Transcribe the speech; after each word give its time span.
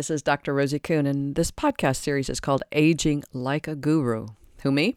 This 0.00 0.08
is 0.08 0.22
Dr. 0.22 0.54
Rosie 0.54 0.78
Kuhn, 0.78 1.04
and 1.04 1.34
this 1.34 1.50
podcast 1.50 1.96
series 1.96 2.30
is 2.30 2.40
called 2.40 2.62
Aging 2.72 3.22
Like 3.34 3.68
a 3.68 3.74
Guru. 3.74 4.28
Who, 4.62 4.72
me? 4.72 4.96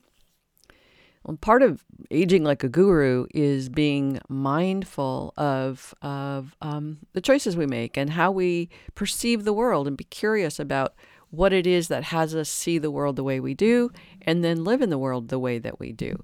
Well, 1.25 1.35
part 1.35 1.61
of 1.61 1.83
aging 2.09 2.45
like 2.45 2.63
a 2.63 2.69
guru 2.69 3.25
is 3.35 3.67
being 3.67 4.21
mindful 4.29 5.33
of, 5.35 5.93
of 6.01 6.55
um, 6.61 6.99
the 7.11 7.19
choices 7.19 7.57
we 7.57 7.65
make 7.65 7.97
and 7.97 8.11
how 8.11 8.31
we 8.31 8.69
perceive 8.95 9.43
the 9.43 9.51
world 9.51 9.89
and 9.89 9.97
be 9.97 10.05
curious 10.05 10.57
about 10.57 10.93
what 11.31 11.51
it 11.51 11.67
is 11.67 11.89
that 11.89 12.05
has 12.05 12.33
us 12.33 12.47
see 12.47 12.77
the 12.77 12.89
world 12.89 13.17
the 13.17 13.25
way 13.25 13.41
we 13.41 13.53
do 13.53 13.91
and 14.21 14.41
then 14.41 14.63
live 14.63 14.81
in 14.81 14.89
the 14.89 14.97
world 14.97 15.27
the 15.27 15.37
way 15.37 15.59
that 15.59 15.81
we 15.81 15.91
do. 15.91 16.23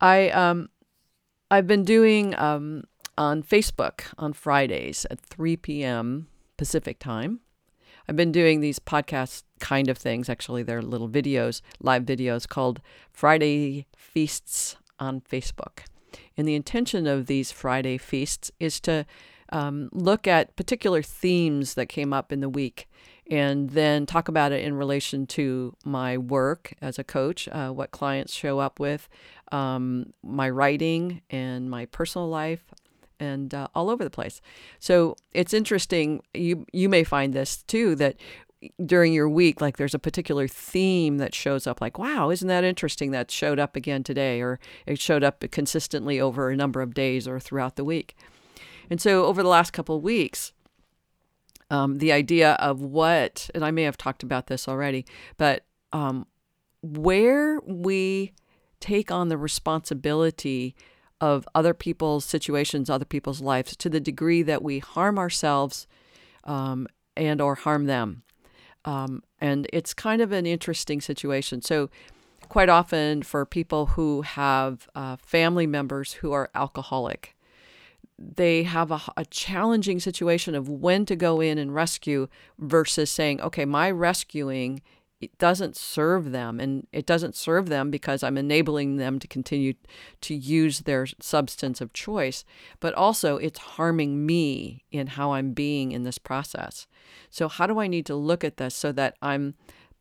I 0.00 0.30
um 0.30 0.68
I've 1.50 1.66
been 1.66 1.84
doing 1.84 2.38
um 2.38 2.84
on 3.18 3.42
Facebook 3.42 4.02
on 4.16 4.32
Fridays 4.32 5.04
at 5.10 5.20
3 5.20 5.56
p.m. 5.56 6.28
Pacific 6.56 7.00
time. 7.00 7.40
I've 8.08 8.16
been 8.16 8.32
doing 8.32 8.60
these 8.60 8.78
podcast 8.78 9.42
kind 9.58 9.88
of 9.90 9.98
things. 9.98 10.28
Actually, 10.28 10.62
they're 10.62 10.80
little 10.80 11.08
videos, 11.08 11.60
live 11.80 12.04
videos 12.04 12.48
called 12.48 12.80
Friday 13.10 13.86
Feasts 13.96 14.76
on 15.00 15.20
Facebook. 15.20 15.80
And 16.36 16.46
the 16.46 16.54
intention 16.54 17.08
of 17.08 17.26
these 17.26 17.50
Friday 17.50 17.98
feasts 17.98 18.52
is 18.60 18.80
to 18.82 19.04
um, 19.50 19.90
look 19.92 20.28
at 20.28 20.54
particular 20.54 21.02
themes 21.02 21.74
that 21.74 21.86
came 21.86 22.12
up 22.12 22.32
in 22.32 22.40
the 22.40 22.48
week 22.48 22.88
and 23.28 23.70
then 23.70 24.06
talk 24.06 24.28
about 24.28 24.52
it 24.52 24.64
in 24.64 24.74
relation 24.74 25.26
to 25.26 25.74
my 25.84 26.16
work 26.16 26.72
as 26.80 26.98
a 26.98 27.04
coach, 27.04 27.48
uh, 27.48 27.70
what 27.70 27.90
clients 27.90 28.32
show 28.32 28.60
up 28.60 28.78
with, 28.78 29.08
um, 29.50 30.12
my 30.22 30.48
writing, 30.48 31.20
and 31.28 31.68
my 31.68 31.84
personal 31.86 32.28
life, 32.28 32.72
and 33.20 33.54
uh, 33.54 33.68
all 33.74 33.90
over 33.90 34.04
the 34.04 34.10
place. 34.10 34.40
So 34.78 35.16
it's 35.32 35.54
interesting. 35.54 36.22
You 36.34 36.66
you 36.72 36.88
may 36.88 37.04
find 37.04 37.32
this 37.32 37.62
too 37.62 37.94
that 37.96 38.16
during 38.84 39.12
your 39.12 39.28
week, 39.28 39.60
like 39.60 39.76
there's 39.76 39.94
a 39.94 40.00
particular 40.00 40.48
theme 40.48 41.18
that 41.18 41.34
shows 41.34 41.66
up. 41.66 41.80
Like, 41.80 41.98
wow, 41.98 42.30
isn't 42.30 42.48
that 42.48 42.64
interesting? 42.64 43.12
That 43.12 43.30
showed 43.30 43.58
up 43.58 43.76
again 43.76 44.02
today, 44.02 44.40
or 44.40 44.58
it 44.86 44.98
showed 44.98 45.22
up 45.22 45.44
consistently 45.50 46.20
over 46.20 46.50
a 46.50 46.56
number 46.56 46.80
of 46.80 46.94
days 46.94 47.28
or 47.28 47.38
throughout 47.38 47.76
the 47.76 47.84
week. 47.84 48.16
And 48.90 49.00
so 49.00 49.26
over 49.26 49.42
the 49.42 49.48
last 49.48 49.72
couple 49.72 49.96
of 49.96 50.02
weeks. 50.02 50.52
Um, 51.70 51.98
the 51.98 52.12
idea 52.12 52.52
of 52.52 52.80
what, 52.80 53.50
and 53.54 53.62
I 53.62 53.70
may 53.70 53.82
have 53.82 53.98
talked 53.98 54.22
about 54.22 54.46
this 54.46 54.66
already, 54.66 55.04
but 55.36 55.66
um, 55.92 56.26
where 56.80 57.60
we 57.60 58.32
take 58.80 59.10
on 59.10 59.28
the 59.28 59.36
responsibility 59.36 60.74
of 61.20 61.48
other 61.54 61.74
people's 61.74 62.24
situations, 62.24 62.88
other 62.88 63.04
people's 63.04 63.40
lives, 63.40 63.76
to 63.76 63.88
the 63.88 64.00
degree 64.00 64.42
that 64.42 64.62
we 64.62 64.78
harm 64.78 65.18
ourselves 65.18 65.86
um, 66.44 66.86
and 67.16 67.40
or 67.40 67.54
harm 67.54 67.86
them. 67.86 68.22
Um, 68.84 69.22
and 69.40 69.66
it's 69.72 69.94
kind 69.94 70.22
of 70.22 70.32
an 70.32 70.46
interesting 70.46 71.00
situation. 71.00 71.62
So, 71.62 71.90
quite 72.48 72.68
often 72.68 73.22
for 73.22 73.44
people 73.44 73.86
who 73.86 74.22
have 74.22 74.88
uh, 74.94 75.16
family 75.16 75.66
members 75.66 76.14
who 76.14 76.32
are 76.32 76.50
alcoholic, 76.54 77.36
they 78.18 78.62
have 78.62 78.90
a, 78.90 79.00
a, 79.16 79.24
challenging 79.26 80.00
situation 80.00 80.54
of 80.54 80.68
when 80.68 81.04
to 81.06 81.14
go 81.14 81.40
in 81.40 81.58
and 81.58 81.74
rescue 81.74 82.28
versus 82.58 83.10
saying, 83.10 83.40
okay, 83.40 83.64
my 83.64 83.90
rescuing 83.90 84.82
it 85.20 85.36
doesn't 85.38 85.76
serve 85.76 86.30
them 86.30 86.60
and 86.60 86.86
it 86.92 87.04
doesn't 87.04 87.34
serve 87.34 87.68
them 87.68 87.90
because 87.90 88.22
i'm 88.22 88.38
enabling 88.38 88.96
them 88.96 89.18
to 89.18 89.26
continue 89.26 89.74
to 90.20 90.34
use 90.34 90.80
their 90.80 91.06
substance 91.20 91.80
of 91.80 91.92
choice 91.92 92.44
but 92.80 92.94
also 92.94 93.36
it's 93.36 93.58
harming 93.58 94.24
me 94.24 94.84
in 94.90 95.08
how 95.08 95.32
i'm 95.32 95.52
being 95.52 95.92
in 95.92 96.04
this 96.04 96.18
process. 96.18 96.86
So 97.30 97.48
how 97.48 97.66
do 97.66 97.78
i 97.78 97.86
need 97.86 98.06
to 98.06 98.14
look 98.14 98.44
at 98.44 98.56
this 98.56 98.74
so 98.74 98.92
that 98.92 99.16
i'm 99.22 99.54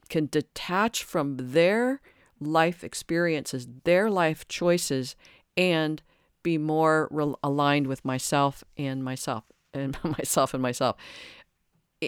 can 0.09 0.27
detach 0.27 1.03
from 1.03 1.37
their 1.37 2.01
life 2.39 2.83
experiences 2.83 3.67
their 3.83 4.09
life 4.09 4.47
choices 4.47 5.15
and 5.55 6.01
be 6.43 6.57
more 6.57 7.07
re- 7.11 7.33
aligned 7.43 7.87
with 7.87 8.05
myself 8.05 8.63
and 8.77 9.03
myself 9.03 9.43
and 9.73 9.97
myself 10.03 10.53
and 10.53 10.63
myself 10.63 10.95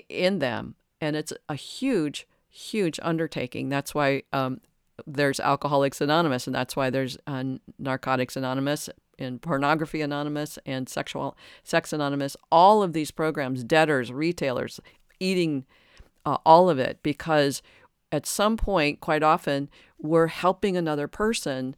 in 0.07 0.39
them? 0.39 0.75
And 1.01 1.15
it's 1.15 1.33
a 1.47 1.55
huge 1.55 2.27
huge 2.49 2.99
undertaking. 3.01 3.69
That's 3.69 3.93
why 3.93 4.23
um, 4.33 4.61
there's 5.05 5.39
Alcoholics 5.39 6.01
Anonymous, 6.01 6.47
and 6.47 6.55
that's 6.55 6.75
why 6.75 6.89
there's 6.89 7.17
uh, 7.27 7.43
Narcotics 7.77 8.35
Anonymous 8.35 8.89
and 9.17 9.41
Pornography 9.41 10.01
Anonymous 10.01 10.57
and 10.65 10.87
Sexual 10.87 11.37
Sex 11.63 11.93
Anonymous. 11.93 12.35
All 12.51 12.81
of 12.83 12.93
these 12.93 13.11
programs, 13.11 13.63
debtors, 13.63 14.11
retailers, 14.11 14.79
eating, 15.19 15.65
uh, 16.25 16.37
all 16.45 16.69
of 16.69 16.79
it, 16.79 16.99
because 17.03 17.61
at 18.11 18.25
some 18.25 18.57
point, 18.57 19.01
quite 19.01 19.23
often, 19.23 19.69
we're 19.99 20.27
helping 20.27 20.75
another 20.75 21.07
person, 21.07 21.75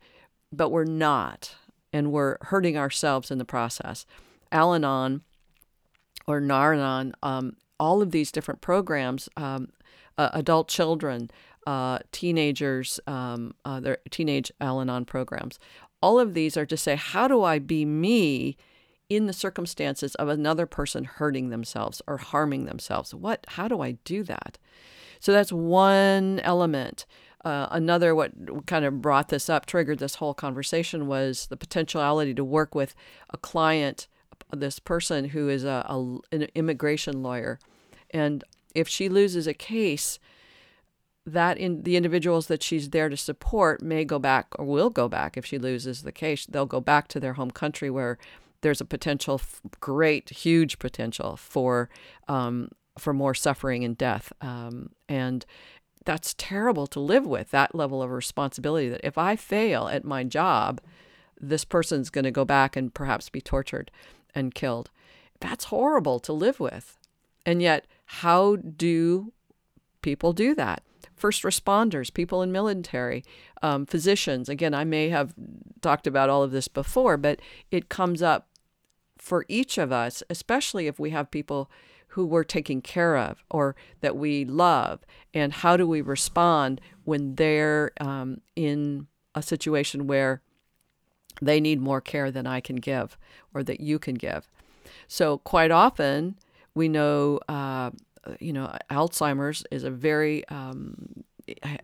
but 0.53 0.69
we're 0.69 0.85
not, 0.85 1.55
and 1.91 2.11
we're 2.11 2.37
hurting 2.43 2.77
ourselves 2.77 3.31
in 3.31 3.37
the 3.37 3.45
process. 3.45 4.05
Al 4.51 4.73
Anon 4.73 5.21
or 6.27 6.39
Nar-Anon, 6.39 7.13
um, 7.23 7.55
all 7.79 8.01
of 8.01 8.11
these 8.11 8.31
different 8.31 8.61
programs 8.61 9.27
um, 9.35 9.69
uh, 10.21 10.29
adult 10.33 10.67
children, 10.67 11.31
uh, 11.65 11.99
teenagers, 12.11 12.99
um, 13.07 13.53
uh, 13.65 13.79
their 13.79 13.97
teenage 14.09 14.51
Al 14.59 14.79
Anon 14.81 15.05
programs. 15.05 15.59
All 16.01 16.19
of 16.19 16.33
these 16.33 16.57
are 16.57 16.65
to 16.65 16.77
say, 16.77 16.95
how 16.95 17.27
do 17.27 17.43
I 17.43 17.59
be 17.59 17.85
me 17.85 18.55
in 19.09 19.25
the 19.27 19.33
circumstances 19.33 20.15
of 20.15 20.27
another 20.29 20.65
person 20.65 21.03
hurting 21.03 21.49
themselves 21.49 22.01
or 22.07 22.17
harming 22.17 22.65
themselves? 22.65 23.13
What? 23.13 23.45
How 23.49 23.67
do 23.67 23.81
I 23.81 23.97
do 24.03 24.23
that? 24.23 24.57
So 25.19 25.31
that's 25.31 25.51
one 25.51 26.39
element. 26.43 27.05
Uh, 27.43 27.67
another, 27.71 28.13
what 28.13 28.31
kind 28.67 28.85
of 28.85 29.01
brought 29.01 29.29
this 29.29 29.49
up, 29.49 29.65
triggered 29.65 29.99
this 29.99 30.15
whole 30.15 30.35
conversation, 30.35 31.07
was 31.07 31.47
the 31.47 31.57
potentiality 31.57 32.33
to 32.35 32.43
work 32.43 32.75
with 32.75 32.93
a 33.31 33.37
client, 33.37 34.07
this 34.51 34.79
person 34.79 35.25
who 35.25 35.49
is 35.49 35.63
a, 35.63 35.85
a 35.87 35.97
an 36.31 36.47
immigration 36.53 37.23
lawyer, 37.23 37.59
and 38.11 38.43
if 38.75 38.87
she 38.87 39.09
loses 39.09 39.47
a 39.47 39.53
case, 39.53 40.19
that 41.25 41.57
in 41.57 41.83
the 41.83 41.95
individuals 41.95 42.47
that 42.47 42.63
she's 42.63 42.89
there 42.89 43.09
to 43.09 43.17
support 43.17 43.81
may 43.81 44.03
go 44.03 44.17
back 44.17 44.47
or 44.57 44.65
will 44.65 44.89
go 44.89 45.07
back 45.07 45.37
if 45.37 45.45
she 45.45 45.57
loses 45.57 46.01
the 46.01 46.11
case. 46.11 46.45
They'll 46.45 46.65
go 46.65 46.81
back 46.81 47.07
to 47.09 47.19
their 47.19 47.33
home 47.33 47.51
country 47.51 47.89
where 47.89 48.17
there's 48.61 48.81
a 48.81 48.85
potential, 48.85 49.41
great, 49.79 50.29
huge 50.29 50.79
potential 50.79 51.35
for 51.35 51.89
um, 52.27 52.69
for 52.97 53.13
more 53.13 53.33
suffering 53.33 53.83
and 53.83 53.97
death. 53.97 54.33
Um, 54.41 54.91
and 55.07 55.45
that's 56.05 56.33
terrible 56.37 56.87
to 56.87 56.99
live 56.99 57.25
with. 57.25 57.51
That 57.51 57.75
level 57.75 58.01
of 58.01 58.11
responsibility. 58.11 58.89
That 58.89 59.01
if 59.03 59.17
I 59.17 59.35
fail 59.35 59.87
at 59.87 60.03
my 60.03 60.23
job, 60.23 60.81
this 61.39 61.65
person's 61.65 62.09
going 62.09 62.25
to 62.25 62.31
go 62.31 62.45
back 62.45 62.75
and 62.75 62.93
perhaps 62.93 63.29
be 63.29 63.41
tortured 63.41 63.91
and 64.35 64.53
killed. 64.53 64.89
That's 65.39 65.65
horrible 65.65 66.19
to 66.21 66.33
live 66.33 66.59
with. 66.59 66.97
And 67.45 67.61
yet, 67.61 67.87
how 68.15 68.57
do 68.57 69.31
people 70.01 70.33
do 70.33 70.53
that? 70.53 70.83
First 71.15 71.43
responders, 71.43 72.13
people 72.13 72.41
in 72.41 72.51
military, 72.51 73.23
um, 73.61 73.85
physicians. 73.85 74.49
Again, 74.49 74.73
I 74.73 74.83
may 74.83 75.07
have 75.07 75.33
talked 75.79 76.05
about 76.05 76.29
all 76.29 76.43
of 76.43 76.51
this 76.51 76.67
before, 76.67 77.15
but 77.15 77.39
it 77.71 77.87
comes 77.87 78.21
up 78.21 78.49
for 79.17 79.45
each 79.47 79.77
of 79.77 79.93
us, 79.93 80.23
especially 80.29 80.87
if 80.87 80.99
we 80.99 81.11
have 81.11 81.31
people 81.31 81.71
who 82.09 82.25
we're 82.25 82.43
taking 82.43 82.81
care 82.81 83.15
of 83.15 83.45
or 83.49 83.77
that 84.01 84.17
we 84.17 84.43
love. 84.43 84.99
And 85.33 85.53
how 85.53 85.77
do 85.77 85.87
we 85.87 86.01
respond 86.01 86.81
when 87.05 87.35
they're 87.35 87.91
um, 88.01 88.41
in 88.57 89.07
a 89.33 89.41
situation 89.41 90.05
where 90.05 90.41
they 91.41 91.61
need 91.61 91.79
more 91.79 92.01
care 92.01 92.29
than 92.29 92.45
I 92.45 92.59
can 92.59 92.75
give 92.75 93.17
or 93.53 93.63
that 93.63 93.79
you 93.79 93.99
can 93.99 94.15
give? 94.15 94.49
So, 95.07 95.37
quite 95.37 95.71
often, 95.71 96.35
we 96.75 96.87
know, 96.87 97.39
uh, 97.47 97.91
you 98.39 98.53
know, 98.53 98.75
Alzheimer's 98.89 99.63
is 99.71 99.83
a 99.83 99.91
very 99.91 100.47
um, 100.49 101.23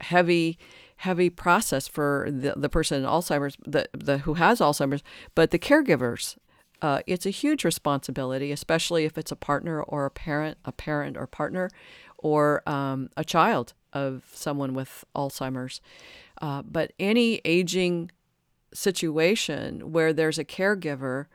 heavy, 0.02 0.58
heavy 0.98 1.30
process 1.30 1.88
for 1.88 2.28
the, 2.30 2.54
the 2.56 2.70
person 2.70 3.04
in 3.04 3.10
Alzheimer's, 3.10 3.58
the, 3.66 3.88
the 3.94 4.20
who 4.20 4.36
has 4.36 4.60
Alzheimer's, 4.60 5.04
but 5.36 5.52
the 5.52 5.60
caregivers. 5.60 6.38
Uh, 6.80 7.02
it's 7.08 7.26
a 7.26 7.32
huge 7.32 7.66
responsibility, 7.66 8.52
especially 8.52 9.06
if 9.06 9.18
it's 9.18 9.32
a 9.32 9.36
partner 9.36 9.82
or 9.82 10.06
a 10.06 10.12
parent, 10.12 10.60
a 10.64 10.72
parent 10.72 11.18
or 11.18 11.26
partner, 11.26 11.72
or 12.20 12.68
um, 12.70 13.10
a 13.18 13.24
child 13.24 13.74
of 13.94 14.24
someone 14.32 14.76
with 14.76 15.04
Alzheimer's. 15.16 15.82
Uh, 16.40 16.62
but 16.62 16.94
any 17.00 17.42
aging 17.46 18.12
situation 18.74 19.92
where 19.92 20.14
there's 20.14 20.38
a 20.38 20.46
caregiver 20.46 21.26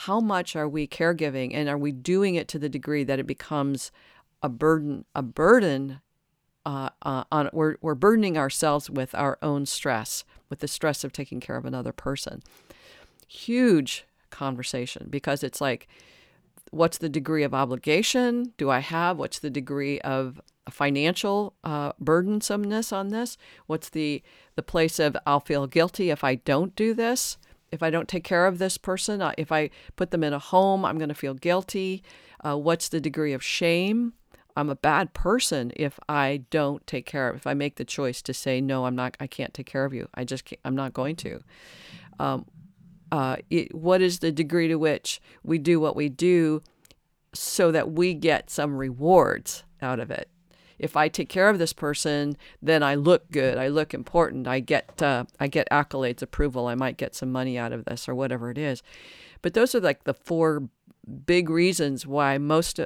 how 0.00 0.20
much 0.20 0.54
are 0.54 0.68
we 0.68 0.86
caregiving 0.86 1.54
and 1.54 1.68
are 1.68 1.78
we 1.78 1.92
doing 1.92 2.34
it 2.34 2.48
to 2.48 2.58
the 2.58 2.68
degree 2.68 3.04
that 3.04 3.18
it 3.18 3.26
becomes 3.26 3.90
a 4.42 4.48
burden 4.48 5.04
a 5.14 5.22
burden 5.22 6.00
uh, 6.64 6.90
uh, 7.02 7.24
on 7.30 7.48
we're, 7.52 7.76
we're 7.80 7.94
burdening 7.94 8.36
ourselves 8.36 8.90
with 8.90 9.14
our 9.14 9.38
own 9.42 9.64
stress 9.64 10.24
with 10.50 10.58
the 10.60 10.68
stress 10.68 11.04
of 11.04 11.12
taking 11.12 11.40
care 11.40 11.56
of 11.56 11.64
another 11.64 11.92
person 11.92 12.42
huge 13.26 14.04
conversation 14.30 15.06
because 15.08 15.42
it's 15.42 15.60
like 15.60 15.88
what's 16.70 16.98
the 16.98 17.08
degree 17.08 17.42
of 17.42 17.54
obligation 17.54 18.52
do 18.56 18.70
I 18.70 18.80
have? 18.80 19.18
What's 19.18 19.38
the 19.38 19.50
degree 19.50 20.00
of 20.00 20.40
financial 20.70 21.54
uh, 21.64 21.92
burdensomeness 22.02 22.92
on 22.92 23.08
this? 23.08 23.36
What's 23.66 23.88
the 23.88 24.22
the 24.56 24.62
place 24.62 24.98
of 24.98 25.16
I'll 25.26 25.40
feel 25.40 25.66
guilty 25.66 26.10
if 26.10 26.24
I 26.24 26.36
don't 26.36 26.74
do 26.74 26.94
this? 26.94 27.38
If 27.72 27.82
I 27.82 27.90
don't 27.90 28.08
take 28.08 28.24
care 28.24 28.46
of 28.46 28.58
this 28.58 28.78
person, 28.78 29.22
if 29.36 29.50
I 29.50 29.70
put 29.96 30.10
them 30.10 30.22
in 30.22 30.32
a 30.32 30.38
home, 30.38 30.84
I'm 30.84 30.98
going 30.98 31.08
to 31.08 31.14
feel 31.14 31.34
guilty. 31.34 32.02
Uh, 32.44 32.56
what's 32.56 32.88
the 32.88 33.00
degree 33.00 33.32
of 33.32 33.42
shame? 33.42 34.12
I'm 34.56 34.70
a 34.70 34.76
bad 34.76 35.12
person 35.12 35.70
if 35.76 35.98
I 36.08 36.44
don't 36.50 36.86
take 36.86 37.04
care 37.04 37.28
of. 37.28 37.36
If 37.36 37.46
I 37.46 37.54
make 37.54 37.76
the 37.76 37.84
choice 37.84 38.22
to 38.22 38.32
say 38.32 38.60
no, 38.60 38.86
I'm 38.86 38.96
not. 38.96 39.16
I 39.20 39.26
can't 39.26 39.52
take 39.52 39.66
care 39.66 39.84
of 39.84 39.92
you. 39.92 40.08
I 40.14 40.24
just 40.24 40.50
I'm 40.64 40.74
not 40.74 40.94
going 40.94 41.16
to. 41.16 41.40
Um, 42.18 42.46
uh, 43.12 43.36
it, 43.50 43.74
what 43.74 44.00
is 44.00 44.20
the 44.20 44.32
degree 44.32 44.68
to 44.68 44.76
which 44.76 45.20
we 45.44 45.58
do 45.58 45.78
what 45.78 45.94
we 45.94 46.08
do 46.08 46.62
so 47.34 47.70
that 47.70 47.92
we 47.92 48.14
get 48.14 48.48
some 48.48 48.76
rewards 48.76 49.64
out 49.82 50.00
of 50.00 50.10
it? 50.10 50.30
If 50.78 50.96
I 50.96 51.08
take 51.08 51.28
care 51.28 51.48
of 51.48 51.58
this 51.58 51.72
person, 51.72 52.36
then 52.60 52.82
I 52.82 52.94
look 52.94 53.30
good. 53.30 53.58
I 53.58 53.68
look 53.68 53.94
important. 53.94 54.46
I 54.46 54.60
get 54.60 55.00
uh, 55.02 55.24
I 55.40 55.46
get 55.46 55.68
accolades, 55.70 56.22
approval. 56.22 56.66
I 56.66 56.74
might 56.74 56.96
get 56.96 57.14
some 57.14 57.32
money 57.32 57.58
out 57.58 57.72
of 57.72 57.84
this 57.84 58.08
or 58.08 58.14
whatever 58.14 58.50
it 58.50 58.58
is. 58.58 58.82
But 59.42 59.54
those 59.54 59.74
are 59.74 59.80
like 59.80 60.04
the 60.04 60.14
four 60.14 60.68
big 61.24 61.48
reasons 61.48 62.06
why 62.06 62.38
most 62.38 62.80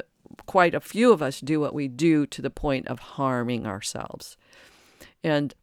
quite 0.46 0.74
a 0.74 0.80
few 0.80 1.12
of 1.12 1.22
us 1.22 1.40
do 1.40 1.60
what 1.60 1.74
we 1.74 1.88
do 1.88 2.26
to 2.26 2.42
the 2.42 2.50
point 2.50 2.86
of 2.86 2.98
harming 2.98 3.66
ourselves. 3.66 4.36
And 5.24 5.54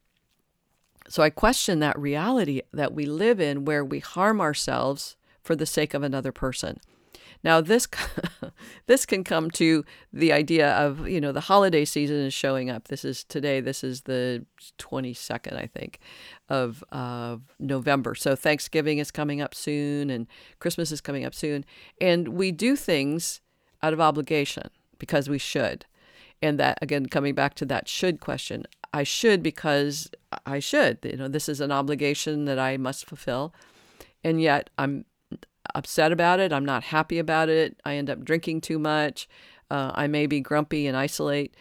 so 1.08 1.24
I 1.24 1.30
question 1.30 1.80
that 1.80 1.98
reality 1.98 2.62
that 2.74 2.94
we 2.94 3.06
live 3.06 3.40
in 3.40 3.66
where 3.66 3.86
we 3.86 4.00
harm 4.00 4.42
ourselves 4.42 5.16
for 5.42 5.56
the 5.56 5.66
sake 5.66 5.94
of 5.94 6.04
another 6.04 6.32
person. 6.32 6.80
Now 7.44 7.62
this 7.62 7.88
this 8.88 9.06
can 9.06 9.24
come 9.24 9.52
to 9.52 9.84
the 10.12 10.32
idea 10.32 10.72
of 10.72 11.08
you 11.08 11.22
know 11.22 11.32
the 11.32 11.42
holiday 11.42 11.86
season 11.86 12.18
is 12.18 12.34
showing 12.34 12.70
up. 12.70 12.88
This 12.88 13.06
is 13.06 13.24
today. 13.24 13.60
This 13.62 13.84
is 13.84 14.02
the 14.02 14.46
twenty 14.78 15.14
second, 15.14 15.58
I 15.58 15.68
think, 15.68 16.00
of 16.50 16.84
of 16.92 17.42
November. 17.60 18.16
So 18.16 18.36
Thanksgiving 18.36 18.98
is 18.98 19.12
coming 19.12 19.42
up 19.42 19.54
soon, 19.54 20.10
and 20.10 20.28
Christmas 20.60 20.92
is 20.92 21.02
coming 21.02 21.26
up 21.26 21.36
soon, 21.36 21.66
and 22.02 22.30
we 22.30 22.52
do 22.52 22.76
things 22.76 23.42
out 23.82 23.94
of 23.94 24.02
obligation 24.02 24.70
because 24.98 25.30
we 25.30 25.38
should. 25.38 25.86
And 26.42 26.60
that 26.60 26.78
again, 26.82 27.08
coming 27.08 27.34
back 27.34 27.56
to 27.56 27.66
that 27.66 27.88
should 27.88 28.20
question, 28.20 28.66
I 28.94 29.04
should 29.04 29.42
because 29.42 30.10
I 30.46 30.60
should. 30.60 31.00
You 31.04 31.18
know, 31.18 31.28
this 31.28 31.50
is 31.50 31.62
an 31.62 31.72
obligation 31.72 32.46
that 32.46 32.60
I 32.60 32.78
must 32.78 33.06
fulfill, 33.06 33.54
and 34.24 34.42
yet 34.42 34.70
I'm 34.78 35.06
upset 35.78 36.12
about 36.12 36.40
it. 36.40 36.52
I'm 36.52 36.66
not 36.66 36.86
happy 36.86 37.20
about 37.20 37.50
it. 37.50 37.80
I 37.86 37.96
end 37.96 38.10
up 38.10 38.26
drinking 38.26 38.62
too 38.62 38.80
much. 38.80 39.30
Uh, 39.70 39.92
I 39.94 40.08
may 40.08 40.26
be 40.26 40.42
grumpy 40.42 40.88
and 40.88 40.98
isolate. 40.98 41.54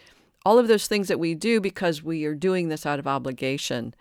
All 0.45 0.59
of 0.59 0.69
those 0.69 0.87
things 0.87 1.09
that 1.09 1.21
we 1.21 1.35
do 1.35 1.61
because 1.61 2.03
we 2.03 2.25
are 2.25 2.35
doing 2.35 2.69
this 2.69 2.87
out 2.87 2.99
of 2.99 3.07
obligation, 3.07 3.95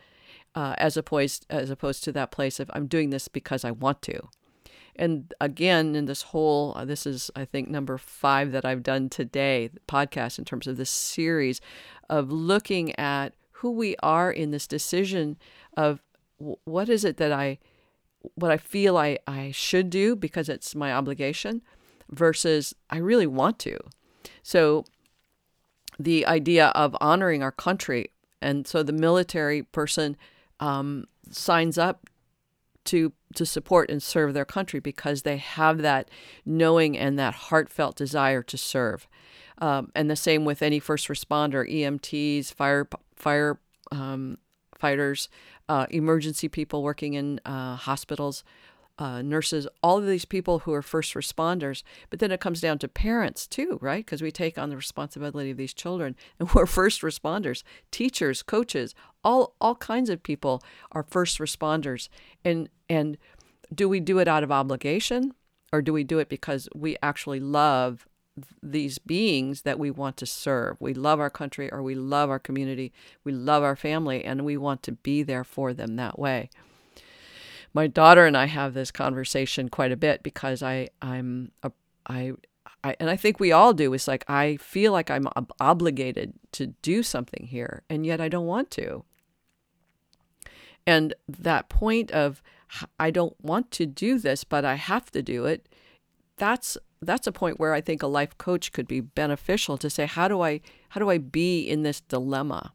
uh, 0.56 0.76
as 0.78 0.96
opposed 0.96 1.46
as 1.50 1.70
opposed 1.70 2.04
to 2.06 2.12
that 2.14 2.32
place 2.32 2.60
of 2.60 2.72
I'm 2.74 2.88
doing 2.88 3.10
this 3.10 3.28
because 3.28 3.66
I 3.66 3.72
want 3.72 4.02
to. 4.04 4.30
And 4.96 5.34
again, 5.42 5.96
in 5.96 6.06
this 6.06 6.22
whole, 6.22 6.74
uh, 6.78 6.86
this 6.86 7.06
is 7.06 7.30
I 7.36 7.44
think 7.44 7.68
number 7.68 7.98
five 7.98 8.54
that 8.54 8.64
I've 8.64 8.84
done 8.84 9.10
today 9.10 9.70
podcast 9.88 10.40
in 10.40 10.46
terms 10.46 10.68
of 10.68 10.78
this 10.78 10.90
series 10.90 11.60
of 12.10 12.32
looking 12.32 12.98
at 12.98 13.34
who 13.52 13.72
we 13.72 13.98
are 14.02 14.32
in 14.32 14.52
this 14.52 14.68
decision 14.68 15.38
of 15.76 16.02
what 16.38 16.88
is 16.88 17.04
it 17.04 17.18
that 17.18 17.34
I 17.34 17.58
what 18.36 18.52
I 18.52 18.58
feel 18.58 18.98
I, 18.98 19.18
I 19.28 19.52
should 19.52 19.90
do 19.90 20.16
because 20.16 20.50
it's 20.50 20.76
my 20.76 20.94
obligation 20.94 21.62
versus 22.10 22.74
I 22.90 22.98
really 22.98 23.28
want 23.28 23.60
to. 23.60 23.78
So 24.44 24.86
the 26.00 26.26
idea 26.26 26.68
of 26.68 26.96
honoring 27.00 27.44
our 27.44 27.52
country. 27.52 28.12
And 28.42 28.68
so 28.68 28.84
the 28.84 28.94
military 28.94 29.64
person 29.64 30.18
um, 30.60 31.06
signs 31.32 31.78
up 31.78 32.10
to 32.86 33.14
to 33.34 33.46
support 33.46 33.90
and 33.90 34.02
serve 34.02 34.34
their 34.34 34.46
country 34.46 34.80
because 34.80 35.24
they 35.24 35.38
have 35.38 35.80
that 35.80 36.10
knowing 36.46 36.98
and 36.98 37.20
that 37.20 37.34
heartfelt 37.34 37.98
desire 37.98 38.42
to 38.44 38.58
serve. 38.58 39.08
Um, 39.58 39.92
and 39.94 40.10
the 40.10 40.16
same 40.16 40.46
with 40.46 40.62
any 40.62 40.80
first 40.80 41.08
responder, 41.08 41.70
EMTs, 41.70 42.54
fire 42.54 42.88
fire 43.16 43.60
um, 43.92 44.38
fighters, 44.78 45.30
uh, 45.70 45.86
emergency 45.90 46.48
people 46.48 46.84
working 46.84 47.14
in 47.14 47.40
uh, 47.46 47.76
hospitals, 47.76 48.44
uh, 48.98 49.22
nurses, 49.22 49.68
all 49.84 49.98
of 49.98 50.06
these 50.06 50.26
people 50.26 50.60
who 50.60 50.74
are 50.74 50.82
first 50.82 51.14
responders. 51.14 51.84
But 52.10 52.20
then 52.20 52.32
it 52.32 52.40
comes 52.40 52.62
down 52.62 52.80
to 52.80 52.88
parents 52.88 53.48
too, 53.48 53.78
right? 53.82 54.06
Because 54.06 54.22
we 54.22 54.32
take 54.32 54.58
on 54.58 54.70
the 54.70 54.78
responsibility 54.78 55.52
of 55.52 55.58
these 55.58 55.74
children, 55.74 56.16
and 56.40 56.50
we're 56.54 56.66
first 56.66 57.02
responders. 57.02 57.64
Teachers, 57.92 58.42
coaches, 58.42 58.96
all 59.24 59.56
all 59.60 59.76
kinds 59.76 60.10
of 60.10 60.24
people 60.24 60.64
are 60.92 61.04
first 61.04 61.40
responders. 61.40 62.08
And 62.44 62.70
and 62.90 63.18
do 63.74 63.90
we 63.90 64.00
do 64.00 64.20
it 64.20 64.28
out 64.28 64.44
of 64.44 64.52
obligation, 64.52 65.34
or 65.74 65.82
do 65.82 65.92
we 65.92 66.04
do 66.04 66.20
it 66.20 66.30
because 66.30 66.70
we 66.74 66.96
actually 67.02 67.40
love 67.40 68.08
these 68.62 68.98
beings 68.98 69.62
that 69.62 69.80
we 69.80 69.90
want 69.92 70.18
to 70.18 70.26
serve. 70.26 70.78
We 70.80 70.94
love 70.94 71.20
our 71.20 71.30
country 71.30 71.72
or 71.72 71.82
we 71.82 71.96
love 71.96 72.30
our 72.30 72.40
community, 72.40 72.92
we 73.24 73.32
love 73.32 73.64
our 73.64 73.76
family, 73.76 74.24
and 74.24 74.44
we 74.44 74.58
want 74.58 74.84
to 74.84 74.92
be 74.92 75.24
there 75.24 75.44
for 75.44 75.74
them 75.74 75.96
that 75.96 76.20
way. 76.20 76.50
My 77.74 77.88
daughter 77.88 78.26
and 78.26 78.38
I 78.38 78.46
have 78.46 78.74
this 78.74 78.92
conversation 78.92 79.70
quite 79.70 79.92
a 79.92 79.98
bit 79.98 80.24
because 80.24 80.64
I 80.64 80.90
I'm 81.02 81.52
a, 81.64 81.72
I 82.08 82.34
I, 82.84 82.96
and 83.00 83.10
I 83.10 83.16
think 83.16 83.40
we 83.40 83.52
all 83.52 83.74
do. 83.74 83.94
It's 83.94 84.08
like 84.08 84.24
I 84.30 84.58
feel 84.58 84.92
like 84.92 85.10
I'm 85.10 85.28
ob- 85.36 85.52
obligated 85.60 86.34
to 86.54 86.68
do 86.68 87.02
something 87.04 87.48
here, 87.48 87.82
and 87.90 88.06
yet 88.06 88.22
I 88.22 88.30
don't 88.30 88.46
want 88.46 88.70
to. 88.72 89.04
And 90.86 91.16
that 91.28 91.68
point 91.68 92.12
of 92.12 92.44
I 93.00 93.12
don't 93.12 93.36
want 93.42 93.72
to 93.72 93.86
do 93.86 94.20
this, 94.20 94.44
but 94.44 94.66
I 94.66 94.76
have 94.76 95.12
to 95.12 95.22
do 95.22 95.46
it. 95.46 95.68
That's 96.38 96.78
that's 97.02 97.28
a 97.28 97.32
point 97.32 97.60
where 97.60 97.74
I 97.74 97.82
think 97.82 98.02
a 98.02 98.08
life 98.08 98.38
coach 98.38 98.72
could 98.72 98.88
be 98.88 99.00
beneficial 99.00 99.78
to 99.78 99.90
say, 99.90 100.06
how 100.06 100.28
do 100.28 100.42
I 100.42 100.62
how 100.90 101.00
do 101.00 101.10
I 101.10 101.18
be 101.18 101.62
in 101.62 101.84
this 101.84 102.02
dilemma? 102.02 102.74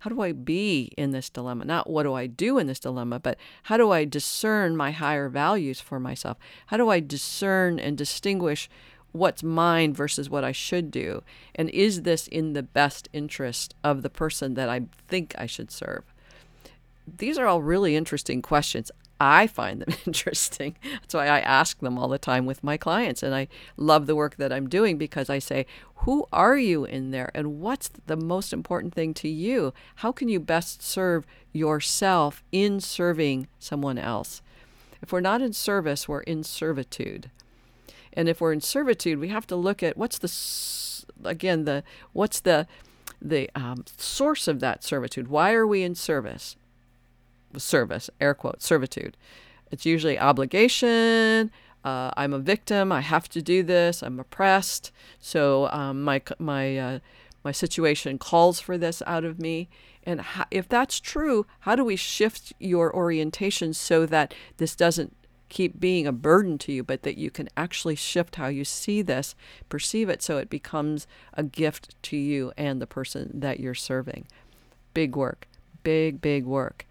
How 0.00 0.10
do 0.10 0.20
I 0.20 0.32
be 0.32 0.92
in 0.96 1.12
this 1.12 1.30
dilemma? 1.30 1.64
Not 1.64 1.88
what 1.88 2.02
do 2.02 2.14
I 2.14 2.26
do 2.26 2.58
in 2.58 2.66
this 2.66 2.80
dilemma, 2.80 3.20
but 3.20 3.38
how 3.64 3.76
do 3.76 3.92
I 3.92 4.04
discern 4.04 4.76
my 4.76 4.90
higher 4.90 5.28
values 5.28 5.80
for 5.80 6.00
myself? 6.00 6.38
How 6.66 6.76
do 6.76 6.88
I 6.88 6.98
discern 6.98 7.78
and 7.78 7.96
distinguish 7.96 8.68
what's 9.12 9.44
mine 9.44 9.94
versus 9.94 10.28
what 10.28 10.42
I 10.42 10.50
should 10.50 10.90
do? 10.90 11.22
And 11.54 11.70
is 11.70 12.02
this 12.02 12.26
in 12.26 12.52
the 12.52 12.64
best 12.64 13.08
interest 13.12 13.74
of 13.84 14.02
the 14.02 14.10
person 14.10 14.54
that 14.54 14.68
I 14.68 14.86
think 15.06 15.34
I 15.38 15.46
should 15.46 15.70
serve? 15.70 16.02
These 17.06 17.38
are 17.38 17.46
all 17.46 17.62
really 17.62 17.94
interesting 17.94 18.42
questions. 18.42 18.90
I 19.22 19.46
find 19.46 19.80
them 19.80 19.94
interesting. 20.06 20.74
That's 21.00 21.14
why 21.14 21.28
I 21.28 21.38
ask 21.38 21.78
them 21.78 21.96
all 21.96 22.08
the 22.08 22.18
time 22.18 22.44
with 22.44 22.64
my 22.64 22.76
clients. 22.76 23.22
And 23.22 23.32
I 23.32 23.46
love 23.76 24.06
the 24.06 24.16
work 24.16 24.36
that 24.36 24.52
I'm 24.52 24.68
doing 24.68 24.98
because 24.98 25.30
I 25.30 25.38
say, 25.38 25.64
who 25.96 26.26
are 26.32 26.58
you 26.58 26.84
in 26.84 27.12
there? 27.12 27.30
And 27.32 27.60
what's 27.60 27.88
the 28.06 28.16
most 28.16 28.52
important 28.52 28.94
thing 28.94 29.14
to 29.14 29.28
you? 29.28 29.72
How 29.96 30.10
can 30.10 30.28
you 30.28 30.40
best 30.40 30.82
serve 30.82 31.24
yourself 31.52 32.42
in 32.50 32.80
serving 32.80 33.46
someone 33.60 33.96
else? 33.96 34.42
If 35.00 35.12
we're 35.12 35.20
not 35.20 35.40
in 35.40 35.52
service, 35.52 36.08
we're 36.08 36.20
in 36.22 36.42
servitude. 36.42 37.30
And 38.12 38.28
if 38.28 38.40
we're 38.40 38.52
in 38.52 38.60
servitude, 38.60 39.20
we 39.20 39.28
have 39.28 39.46
to 39.46 39.56
look 39.56 39.84
at 39.84 39.96
what's 39.96 40.18
the, 40.18 41.28
again, 41.28 41.64
the, 41.64 41.84
what's 42.12 42.40
the, 42.40 42.66
the 43.20 43.48
um, 43.54 43.84
source 43.96 44.48
of 44.48 44.58
that 44.60 44.82
servitude? 44.82 45.28
Why 45.28 45.52
are 45.52 45.66
we 45.66 45.84
in 45.84 45.94
service? 45.94 46.56
Service, 47.60 48.08
air 48.20 48.34
quote, 48.34 48.62
servitude. 48.62 49.16
It's 49.70 49.86
usually 49.86 50.18
obligation. 50.18 51.50
Uh, 51.84 52.10
I'm 52.16 52.32
a 52.32 52.38
victim. 52.38 52.92
I 52.92 53.00
have 53.00 53.28
to 53.30 53.42
do 53.42 53.62
this. 53.62 54.02
I'm 54.02 54.20
oppressed. 54.20 54.92
So 55.18 55.68
um, 55.70 56.02
my 56.02 56.22
my 56.38 56.78
uh, 56.78 56.98
my 57.44 57.52
situation 57.52 58.18
calls 58.18 58.60
for 58.60 58.78
this 58.78 59.02
out 59.06 59.24
of 59.24 59.40
me. 59.40 59.68
And 60.04 60.20
how, 60.20 60.44
if 60.50 60.68
that's 60.68 61.00
true, 61.00 61.46
how 61.60 61.76
do 61.76 61.84
we 61.84 61.96
shift 61.96 62.52
your 62.58 62.94
orientation 62.94 63.72
so 63.72 64.06
that 64.06 64.34
this 64.56 64.74
doesn't 64.76 65.16
keep 65.48 65.78
being 65.78 66.06
a 66.06 66.12
burden 66.12 66.56
to 66.58 66.72
you, 66.72 66.82
but 66.82 67.02
that 67.02 67.18
you 67.18 67.30
can 67.30 67.48
actually 67.56 67.94
shift 67.94 68.36
how 68.36 68.46
you 68.46 68.64
see 68.64 69.02
this, 69.02 69.34
perceive 69.68 70.08
it, 70.08 70.22
so 70.22 70.38
it 70.38 70.48
becomes 70.48 71.06
a 71.34 71.42
gift 71.42 71.94
to 72.02 72.16
you 72.16 72.52
and 72.56 72.80
the 72.80 72.86
person 72.86 73.30
that 73.34 73.60
you're 73.60 73.74
serving? 73.74 74.26
Big 74.94 75.14
work, 75.14 75.46
big, 75.82 76.20
big 76.20 76.46
work. 76.46 76.86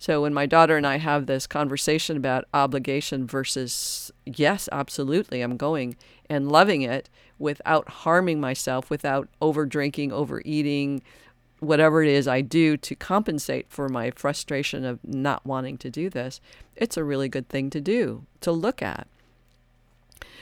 So 0.00 0.22
when 0.22 0.32
my 0.32 0.46
daughter 0.46 0.78
and 0.78 0.86
I 0.86 0.96
have 0.96 1.26
this 1.26 1.46
conversation 1.46 2.16
about 2.16 2.46
obligation 2.54 3.26
versus 3.26 4.10
yes, 4.24 4.66
absolutely, 4.72 5.42
I'm 5.42 5.58
going 5.58 5.94
and 6.30 6.50
loving 6.50 6.80
it 6.80 7.10
without 7.38 7.86
harming 7.88 8.40
myself, 8.40 8.88
without 8.88 9.28
over 9.42 9.66
drinking, 9.66 10.10
overeating, 10.10 11.02
whatever 11.58 12.02
it 12.02 12.08
is 12.08 12.26
I 12.26 12.40
do 12.40 12.78
to 12.78 12.94
compensate 12.94 13.66
for 13.68 13.90
my 13.90 14.10
frustration 14.12 14.86
of 14.86 15.00
not 15.04 15.44
wanting 15.44 15.76
to 15.76 15.90
do 15.90 16.08
this, 16.08 16.40
it's 16.76 16.96
a 16.96 17.04
really 17.04 17.28
good 17.28 17.50
thing 17.50 17.68
to 17.68 17.80
do, 17.80 18.24
to 18.40 18.52
look 18.52 18.80
at. 18.80 19.06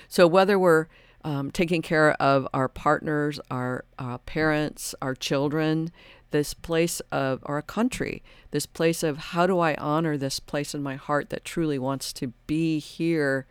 So 0.06 0.28
whether 0.28 0.56
we're 0.56 0.86
um, 1.24 1.50
taking 1.50 1.82
care 1.82 2.12
of 2.12 2.46
our 2.54 2.68
partners, 2.68 3.40
our 3.50 3.84
uh, 3.98 4.18
parents, 4.18 4.94
our 5.02 5.14
children, 5.14 5.90
this 6.30 6.54
place 6.54 7.00
of, 7.10 7.40
our 7.46 7.62
country, 7.62 8.22
this 8.50 8.66
place 8.66 9.02
of 9.02 9.18
how 9.18 9.46
do 9.46 9.58
I 9.58 9.74
honor 9.74 10.16
this 10.16 10.40
place 10.40 10.74
in 10.74 10.82
my 10.82 10.96
heart 10.96 11.30
that 11.30 11.44
truly 11.44 11.78
wants 11.78 12.12
to 12.14 12.32
be 12.46 12.78
here 12.78 13.46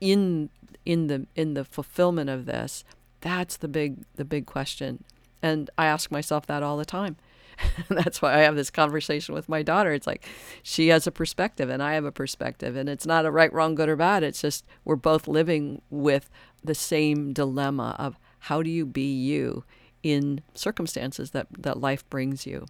in 0.00 0.50
in 0.84 1.08
the 1.08 1.26
in 1.34 1.54
the 1.54 1.64
fulfillment 1.64 2.30
of 2.30 2.46
this? 2.46 2.84
That's 3.20 3.56
the 3.56 3.68
big 3.68 4.04
the 4.14 4.24
big 4.24 4.46
question. 4.46 5.04
And 5.42 5.68
i 5.76 5.86
ask 5.86 6.10
myself 6.10 6.46
that 6.46 6.62
all 6.62 6.76
the 6.76 6.84
time 6.84 7.16
that's 7.88 8.20
why 8.20 8.34
i 8.34 8.38
have 8.38 8.56
this 8.56 8.70
conversation 8.70 9.34
with 9.34 9.48
my 9.48 9.62
daughter 9.62 9.92
it's 9.92 10.06
like 10.06 10.26
she 10.62 10.88
has 10.88 11.06
a 11.06 11.12
perspective 11.12 11.68
and 11.68 11.82
i 11.82 11.94
have 11.94 12.04
a 12.04 12.12
perspective 12.12 12.76
and 12.76 12.88
it's 12.88 13.06
not 13.06 13.26
a 13.26 13.30
right 13.30 13.52
wrong 13.52 13.74
good 13.74 13.88
or 13.88 13.96
bad 13.96 14.22
it's 14.22 14.40
just 14.40 14.64
we're 14.84 14.96
both 14.96 15.26
living 15.26 15.80
with 15.90 16.30
the 16.64 16.74
same 16.74 17.32
dilemma 17.32 17.94
of 17.98 18.18
how 18.40 18.62
do 18.62 18.70
you 18.70 18.84
be 18.84 19.12
you 19.12 19.64
in 20.02 20.40
circumstances 20.54 21.30
that 21.30 21.46
that 21.58 21.80
life 21.80 22.08
brings 22.10 22.46
you 22.46 22.66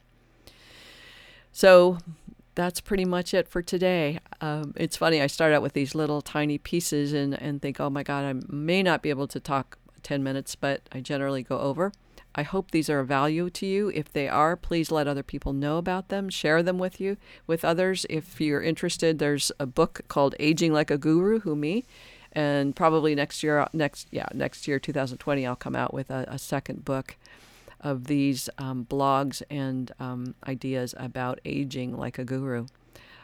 so 1.52 1.98
that's 2.56 2.80
pretty 2.80 3.04
much 3.04 3.34
it 3.34 3.46
for 3.46 3.62
today. 3.62 4.18
Um, 4.40 4.72
it's 4.76 4.96
funny, 4.96 5.20
I 5.20 5.28
start 5.28 5.52
out 5.52 5.62
with 5.62 5.74
these 5.74 5.94
little 5.94 6.22
tiny 6.22 6.58
pieces 6.58 7.12
and, 7.12 7.40
and 7.40 7.62
think, 7.62 7.78
oh 7.78 7.90
my 7.90 8.02
God, 8.02 8.24
I 8.24 8.34
may 8.52 8.82
not 8.82 9.02
be 9.02 9.10
able 9.10 9.28
to 9.28 9.38
talk 9.38 9.78
10 10.02 10.24
minutes, 10.24 10.56
but 10.56 10.80
I 10.90 11.00
generally 11.00 11.42
go 11.42 11.58
over. 11.60 11.92
I 12.36 12.42
hope 12.42 12.70
these 12.70 12.90
are 12.90 13.00
of 13.00 13.08
value 13.08 13.48
to 13.48 13.66
you. 13.66 13.90
If 13.94 14.12
they 14.12 14.28
are, 14.28 14.56
please 14.56 14.90
let 14.92 15.08
other 15.08 15.22
people 15.22 15.54
know 15.54 15.78
about 15.78 16.10
them. 16.10 16.28
Share 16.28 16.62
them 16.62 16.78
with 16.78 17.00
you, 17.00 17.16
with 17.46 17.64
others. 17.64 18.04
If 18.10 18.40
you're 18.40 18.62
interested, 18.62 19.18
there's 19.18 19.50
a 19.58 19.64
book 19.64 20.02
called 20.08 20.34
Aging 20.38 20.74
Like 20.74 20.90
a 20.90 20.98
Guru, 20.98 21.40
Who 21.40 21.56
Me, 21.56 21.86
and 22.32 22.76
probably 22.76 23.14
next 23.14 23.42
year, 23.42 23.66
next 23.72 24.08
yeah, 24.10 24.26
next 24.34 24.68
year, 24.68 24.78
2020, 24.78 25.46
I'll 25.46 25.56
come 25.56 25.74
out 25.74 25.94
with 25.94 26.10
a, 26.10 26.26
a 26.28 26.38
second 26.38 26.84
book 26.84 27.16
of 27.80 28.04
these 28.04 28.50
um, 28.58 28.84
blogs 28.84 29.42
and 29.48 29.90
um, 29.98 30.34
ideas 30.46 30.94
about 30.98 31.40
aging 31.46 31.96
like 31.96 32.18
a 32.18 32.24
guru. 32.24 32.66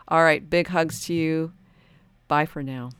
All 0.08 0.22
right, 0.22 0.48
big 0.48 0.68
hugs 0.68 1.04
to 1.06 1.14
you. 1.14 1.52
Bye 2.28 2.46
for 2.46 2.62
now. 2.62 2.90